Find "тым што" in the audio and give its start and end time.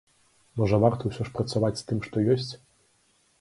1.93-2.25